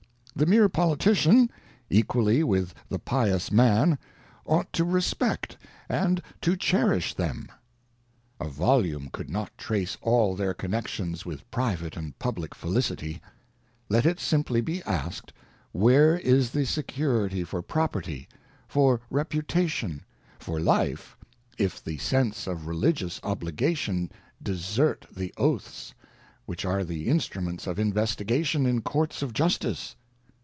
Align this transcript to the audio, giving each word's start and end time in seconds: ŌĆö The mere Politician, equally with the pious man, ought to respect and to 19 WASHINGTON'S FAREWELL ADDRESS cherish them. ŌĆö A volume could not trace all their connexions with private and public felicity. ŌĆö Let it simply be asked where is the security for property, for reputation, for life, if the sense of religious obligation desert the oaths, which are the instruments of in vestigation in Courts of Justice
ŌĆö 0.31 0.37
The 0.43 0.49
mere 0.49 0.69
Politician, 0.69 1.49
equally 1.89 2.41
with 2.43 2.73
the 2.89 2.97
pious 2.97 3.51
man, 3.51 3.99
ought 4.45 4.71
to 4.73 4.83
respect 4.85 5.57
and 5.89 6.19
to 6.39 6.51
19 6.51 6.53
WASHINGTON'S 6.53 6.69
FAREWELL 6.79 6.89
ADDRESS 6.91 7.11
cherish 7.11 7.13
them. 7.15 7.47
ŌĆö 8.39 8.47
A 8.47 8.49
volume 8.49 9.09
could 9.11 9.29
not 9.29 9.55
trace 9.57 9.97
all 10.01 10.35
their 10.35 10.53
connexions 10.55 11.25
with 11.25 11.51
private 11.51 11.95
and 11.97 12.17
public 12.17 12.55
felicity. 12.55 13.15
ŌĆö 13.15 13.19
Let 13.89 14.05
it 14.07 14.19
simply 14.21 14.61
be 14.61 14.81
asked 14.83 15.31
where 15.73 16.17
is 16.17 16.51
the 16.51 16.65
security 16.65 17.43
for 17.43 17.61
property, 17.61 18.27
for 18.69 19.01
reputation, 19.11 20.05
for 20.39 20.59
life, 20.61 21.17
if 21.59 21.83
the 21.83 21.97
sense 21.97 22.47
of 22.47 22.65
religious 22.67 23.19
obligation 23.21 24.09
desert 24.41 25.05
the 25.13 25.33
oaths, 25.37 25.93
which 26.47 26.63
are 26.65 26.83
the 26.85 27.09
instruments 27.09 27.67
of 27.67 27.77
in 27.77 27.91
vestigation 27.93 28.65
in 28.65 28.81
Courts 28.81 29.21
of 29.21 29.33
Justice 29.33 29.97